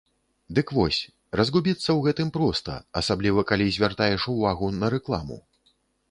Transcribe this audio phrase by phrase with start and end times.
[0.59, 0.99] Дык вось,
[1.39, 5.37] разгубіцца ў гэтым проста, асабліва калі звяртаеш увагу на рэкламу.